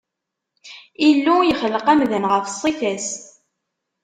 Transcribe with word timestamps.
Illu 1.07 1.35
yexleq 1.43 1.85
amdan 1.93 2.23
ɣef 2.31 2.45
ṣṣifa-s. 2.55 3.07